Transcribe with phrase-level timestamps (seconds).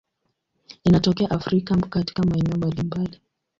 [0.83, 3.19] Inatokea Afrika katika maeneo mbalimbali.